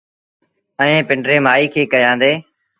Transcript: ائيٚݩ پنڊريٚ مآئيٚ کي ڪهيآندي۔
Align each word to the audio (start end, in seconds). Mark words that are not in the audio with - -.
ائيٚݩ 0.81 1.07
پنڊريٚ 1.07 1.43
مآئيٚ 1.45 1.71
کي 1.73 1.81
ڪهيآندي۔ 1.91 2.31